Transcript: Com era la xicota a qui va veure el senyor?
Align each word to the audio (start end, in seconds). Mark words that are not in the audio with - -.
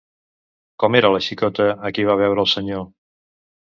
Com 0.83 0.95
era 1.01 1.11
la 1.15 1.21
xicota 1.27 1.67
a 1.89 1.93
qui 1.99 2.07
va 2.11 2.19
veure 2.23 2.43
el 2.47 2.51
senyor? 2.57 2.87